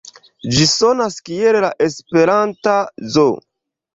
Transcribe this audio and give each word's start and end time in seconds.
Ĝi 0.53 0.63
sonas 0.71 1.17
kiel 1.27 1.59
la 1.65 1.69
esperanta 1.87 2.75
Zo. 3.17 3.29